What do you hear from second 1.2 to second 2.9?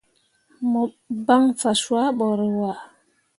ban fa cuah bo rǝwaa.